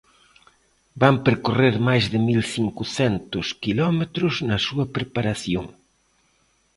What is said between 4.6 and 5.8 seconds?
súa preparación.